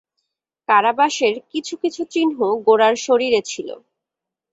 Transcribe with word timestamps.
কারাবাসের 0.69 1.35
কিছু 1.51 1.73
কিছু 1.77 2.01
চিহ্ন 2.13 2.37
গোরার 2.65 2.95
শরীরে 3.05 3.41
ছিল। 3.45 3.69